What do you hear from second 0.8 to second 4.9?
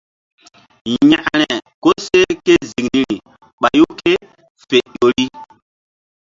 Yȩkre koseh ké ziŋ niri ɓayu ké fe